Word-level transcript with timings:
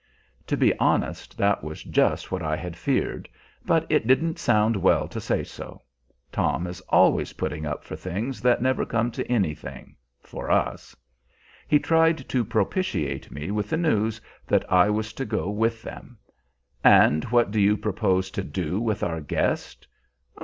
To 0.47 0.57
be 0.57 0.75
honest, 0.79 1.37
that 1.37 1.63
was 1.63 1.83
just 1.83 2.31
what 2.31 2.41
I 2.41 2.55
had 2.55 2.75
feared; 2.75 3.29
but 3.63 3.85
it 3.87 4.07
didn't 4.07 4.39
sound 4.39 4.75
well 4.75 5.07
to 5.07 5.21
say 5.21 5.43
so. 5.43 5.83
Tom 6.31 6.65
is 6.65 6.81
always 6.89 7.33
putting 7.33 7.67
up 7.67 7.83
for 7.83 7.95
things 7.95 8.41
that 8.41 8.63
never 8.63 8.83
come 8.83 9.11
to 9.11 9.31
anything 9.31 9.95
for 10.19 10.49
us. 10.49 10.95
He 11.67 11.77
tried 11.77 12.27
to 12.29 12.43
propitiate 12.43 13.29
me 13.29 13.51
with 13.51 13.69
the 13.69 13.77
news 13.77 14.19
that 14.47 14.65
I 14.73 14.89
was 14.89 15.13
to 15.13 15.23
go 15.23 15.51
with 15.51 15.83
them. 15.83 16.17
"And 16.83 17.23
what 17.25 17.51
do 17.51 17.61
you 17.61 17.77
propose 17.77 18.31
to 18.31 18.43
do 18.43 18.79
with 18.81 19.03
our 19.03 19.21
guest?" 19.21 19.85